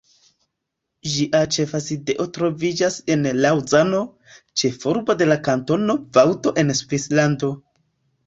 Ĝia 1.15 1.39
ĉefa 1.55 1.81
sidejo 1.87 2.25
troviĝas 2.37 2.95
en 3.15 3.27
Laŭzano, 3.45 3.99
ĉefurbo 4.61 5.17
de 5.21 5.29
la 5.29 5.37
Kantono 5.49 5.99
Vaŭdo 6.19 6.55
en 6.63 6.73
Svislando. 6.81 7.53